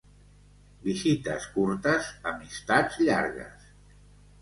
Visites 0.87 1.47
curtes, 1.59 2.09
amistats 2.35 3.01
llargues. 3.07 3.73